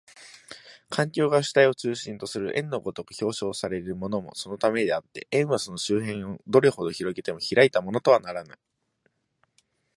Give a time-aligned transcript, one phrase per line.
[0.89, 8.57] 環境が主体を中心とする円の如く表象されるのもそのためであって、円はその周辺をどれほど拡げても開いたものとはならぬ。